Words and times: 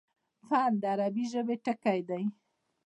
فن: 0.49 0.71
د 0.81 0.83
عربي 0.93 1.23
ژبي 1.31 1.55
ټکی 1.65 1.99
دﺉ. 2.09 2.25